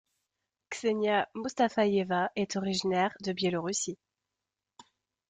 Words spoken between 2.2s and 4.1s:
est originaire de Biélorussie.